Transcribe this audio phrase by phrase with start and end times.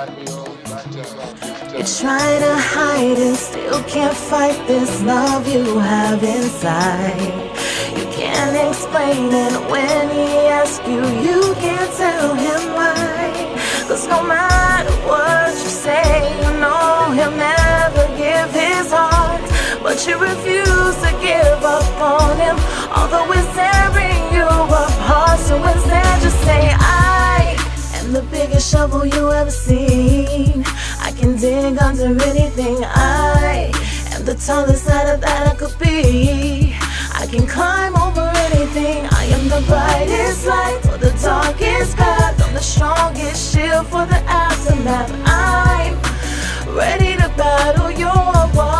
[0.00, 7.20] You try to hide and still can't fight this love you have inside.
[7.98, 13.52] You can't explain it when he asks you, you can't tell him why.
[13.88, 19.42] Cause no matter what you say, you know he'll never give his heart.
[19.82, 22.56] But you refuse to give up on him,
[22.96, 25.38] although it's tearing you apart.
[25.40, 26.19] So instead,
[28.70, 30.62] shovel you ever seen.
[31.00, 32.78] I can dig under anything.
[32.84, 33.72] I
[34.14, 36.76] am the tallest ladder that I could be.
[37.12, 39.08] I can climb over anything.
[39.10, 42.40] I am the brightest light for the darkest path.
[42.46, 45.10] I'm the strongest shield for the aftermath.
[45.26, 45.94] I'm
[46.76, 48.22] ready to battle your
[48.54, 48.79] wall.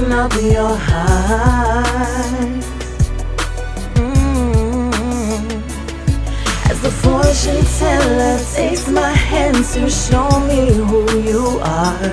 [0.00, 1.84] Open up your heart.
[3.94, 4.92] Mm.
[6.70, 12.12] As the fortune teller takes my hand to show me who you are.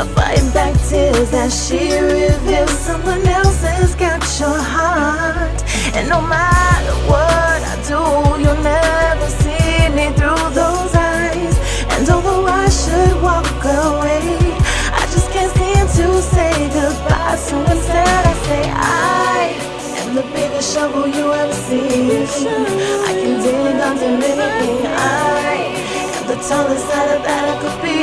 [0.00, 5.62] I fight back tears as she reveals someone else has got your heart.
[5.94, 10.67] And no matter what I do, you'll never see me through those
[26.48, 28.00] tallest ladder that I could be.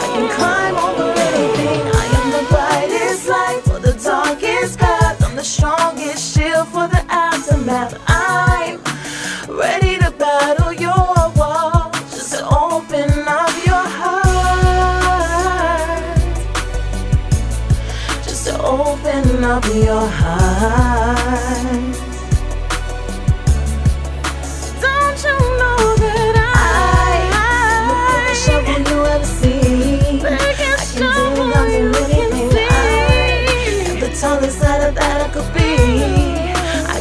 [0.00, 1.80] I can climb over anything.
[2.00, 5.22] I am the brightest light for the darkest path.
[5.22, 8.00] I'm the strongest shield for the aftermath.
[8.06, 8.80] I'm
[9.54, 11.90] ready to battle your wall.
[12.08, 14.88] Just open up your heart.
[18.24, 22.07] Just open up your heart.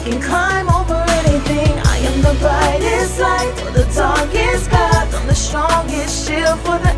[0.10, 1.74] Can climb over anything.
[1.84, 5.14] I am the brightest light for the darkest path.
[5.14, 6.97] I'm the strongest shield for the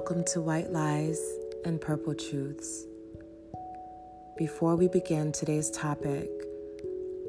[0.00, 1.20] Welcome to White Lies
[1.66, 2.86] and Purple Truths.
[4.38, 6.30] Before we begin today's topic,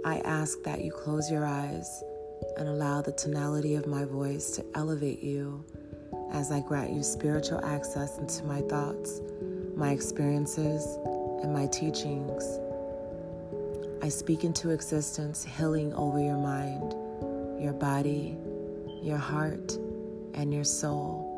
[0.05, 2.01] I ask that you close your eyes
[2.55, 5.65] and allow the tonality of my voice to elevate you
[6.31, 9.19] as I grant you spiritual access into my thoughts,
[9.75, 10.97] my experiences,
[11.43, 12.57] and my teachings.
[14.01, 16.93] I speak into existence healing over your mind,
[17.61, 18.37] your body,
[19.03, 19.73] your heart,
[20.35, 21.30] and your soul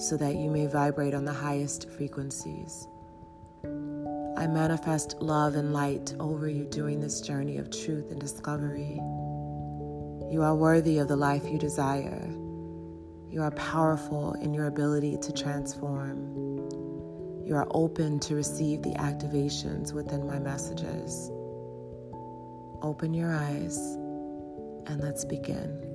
[0.00, 2.88] so that you may vibrate on the highest frequencies.
[3.62, 8.94] I manifest love and light over you during this journey of truth and discovery.
[10.32, 12.26] You are worthy of the life you desire.
[13.28, 16.36] You are powerful in your ability to transform.
[17.44, 21.30] You are open to receive the activations within my messages.
[22.80, 23.76] Open your eyes
[24.86, 25.89] and let's begin.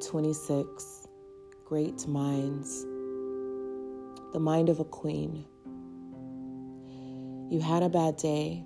[0.00, 1.08] 26
[1.64, 2.82] Great Minds
[4.32, 5.44] The Mind of a Queen.
[7.50, 8.62] You had a bad day.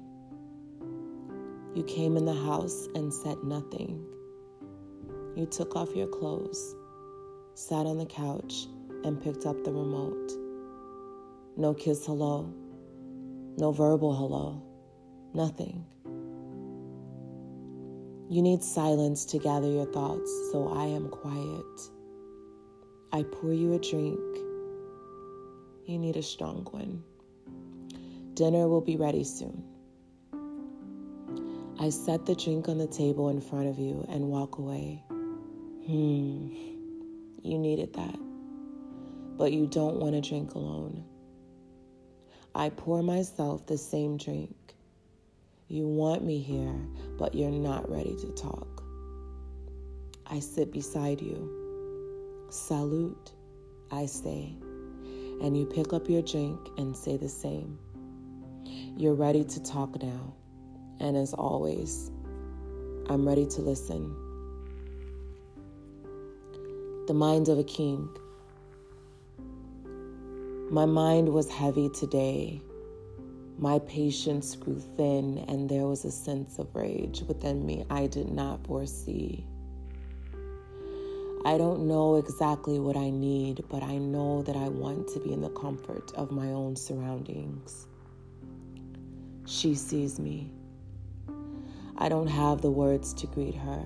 [1.75, 4.05] You came in the house and said nothing.
[5.37, 6.75] You took off your clothes,
[7.55, 8.67] sat on the couch,
[9.05, 10.33] and picked up the remote.
[11.57, 12.53] No kiss hello,
[13.57, 14.63] no verbal hello,
[15.33, 15.87] nothing.
[18.31, 21.91] You need silence to gather your thoughts, so I am quiet.
[23.11, 24.21] I pour you a drink.
[25.85, 27.03] You need a strong one.
[28.35, 29.65] Dinner will be ready soon.
[31.81, 35.03] I set the drink on the table in front of you and walk away.
[35.87, 36.55] Hmm,
[37.43, 38.17] you needed that.
[39.39, 41.03] But you don't want to drink alone.
[42.55, 44.55] I pour myself the same drink.
[45.73, 46.75] You want me here,
[47.17, 48.83] but you're not ready to talk.
[50.27, 52.49] I sit beside you.
[52.51, 53.31] Salute,
[53.93, 54.53] I say,
[55.41, 57.79] and you pick up your drink and say the same.
[58.97, 60.35] You're ready to talk now,
[60.99, 62.11] and as always,
[63.09, 64.13] I'm ready to listen.
[67.07, 68.09] The mind of a king.
[70.73, 72.61] My mind was heavy today.
[73.61, 78.33] My patience grew thin, and there was a sense of rage within me I did
[78.33, 79.45] not foresee.
[81.45, 85.35] I don't know exactly what I need, but I know that I want to be
[85.35, 87.87] in the comfort of my own surroundings.
[89.45, 90.51] She sees me.
[91.99, 93.85] I don't have the words to greet her.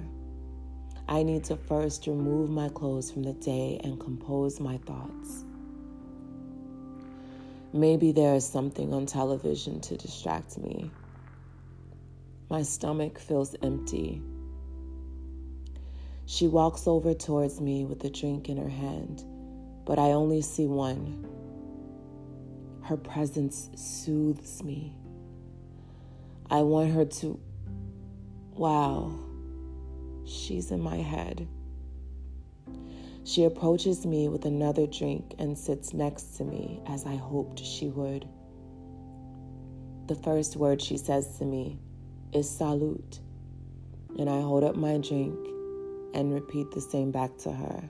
[1.09, 5.45] I need to first remove my clothes from the day and compose my thoughts.
[7.75, 10.91] Maybe there is something on television to distract me.
[12.49, 14.23] My stomach feels empty
[16.27, 19.25] she walks over towards me with a drink in her hand,
[19.85, 21.29] but I only see one.
[22.83, 24.95] Her presence soothes me.
[26.51, 27.39] I want her to.
[28.53, 29.19] Wow,
[30.25, 31.47] she's in my head.
[33.25, 37.89] She approaches me with another drink and sits next to me as I hoped she
[37.89, 38.29] would.
[40.09, 41.79] The first word she says to me
[42.35, 43.21] is salute,
[44.19, 45.39] and I hold up my drink
[46.13, 47.83] and repeat the same back to her.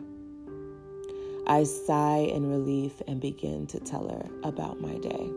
[1.48, 5.30] I sigh in relief and begin to tell her about my day.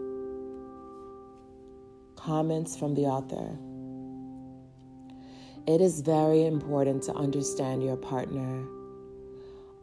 [2.15, 3.57] Comments from the author
[5.65, 8.76] It is very important to understand your partner.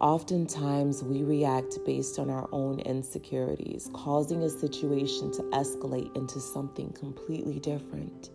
[0.05, 6.93] Oftentimes, we react based on our own insecurities, causing a situation to escalate into something
[6.93, 8.29] completely different.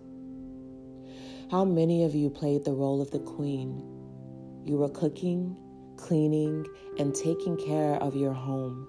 [1.51, 3.83] How many of you played the role of the queen?
[4.65, 5.55] You were cooking,
[5.95, 6.65] cleaning,
[6.97, 8.87] and taking care of your home.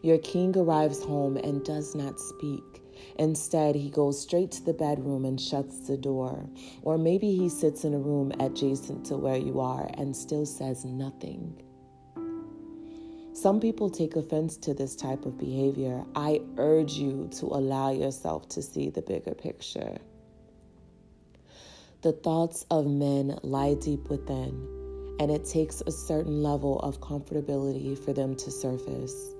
[0.00, 2.80] Your king arrives home and does not speak.
[3.18, 6.48] Instead, he goes straight to the bedroom and shuts the door.
[6.82, 10.84] Or maybe he sits in a room adjacent to where you are and still says
[10.84, 11.62] nothing.
[13.32, 16.04] Some people take offense to this type of behavior.
[16.16, 19.98] I urge you to allow yourself to see the bigger picture.
[22.02, 27.96] The thoughts of men lie deep within, and it takes a certain level of comfortability
[27.96, 29.34] for them to surface.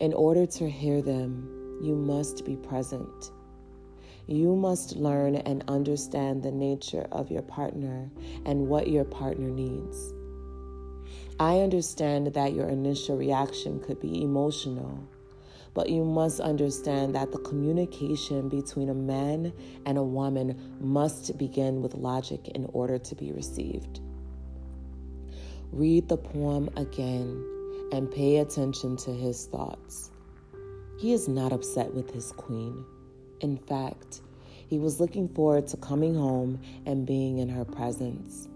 [0.00, 3.32] In order to hear them, you must be present.
[4.26, 8.10] You must learn and understand the nature of your partner
[8.46, 10.14] and what your partner needs.
[11.40, 15.08] I understand that your initial reaction could be emotional
[15.74, 19.52] but you must understand that the communication between a man
[19.86, 24.00] and a woman must begin with logic in order to be received.
[25.70, 27.42] Read the poem again
[27.92, 30.11] and pay attention to his thoughts.
[31.02, 32.84] He is not upset with his queen.
[33.40, 34.20] In fact,
[34.68, 38.48] he was looking forward to coming home and being in her presence.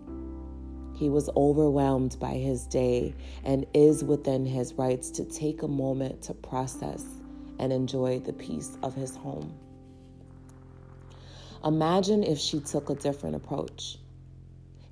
[0.94, 6.22] He was overwhelmed by his day and is within his rights to take a moment
[6.22, 7.04] to process
[7.58, 9.52] and enjoy the peace of his home.
[11.64, 13.98] Imagine if she took a different approach.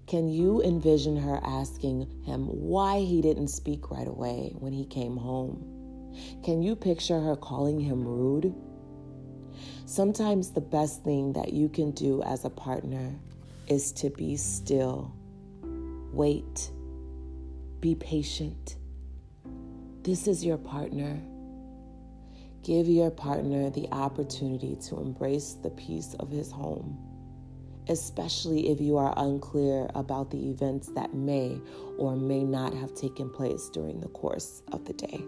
[0.09, 5.17] Can you envision her asking him why he didn't speak right away when he came
[5.17, 5.74] home?
[6.43, 8.55] Can you picture her calling him rude?
[9.87, 13.15] Sometimes the best thing that you can do as a partner
[13.69, 15.13] is to be still
[16.15, 16.71] Wait.
[17.81, 18.77] Be patient.
[20.05, 21.21] This is your partner.
[22.63, 26.97] Give your partner the opportunity to embrace the peace of his home,
[27.89, 31.61] especially if you are unclear about the events that may
[31.99, 35.21] or may not have taken place during the course of the day.